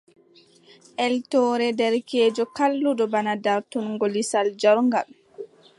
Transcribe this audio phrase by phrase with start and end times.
[1.05, 5.07] Eltoore derkeejo kalluɗo bana dartungo lisal joorngal.